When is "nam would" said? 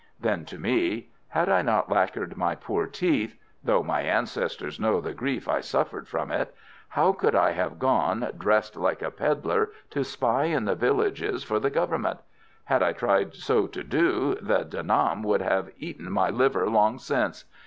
14.81-15.43